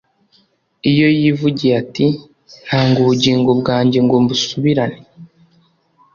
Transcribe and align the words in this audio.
ayo 0.89 1.07
yivugiye 1.19 1.73
ati:«... 1.83 2.05
ntanga 2.63 2.97
ubugingo 3.03 3.49
bwanjye 3.61 3.97
ngo 4.05 4.15
mbusubirane. 4.23 4.99